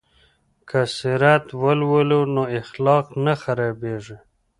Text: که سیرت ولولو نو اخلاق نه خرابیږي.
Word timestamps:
که 0.69 0.79
سیرت 0.97 1.45
ولولو 1.61 2.21
نو 2.33 2.43
اخلاق 2.59 3.05
نه 3.25 3.33
خرابیږي. 3.41 4.17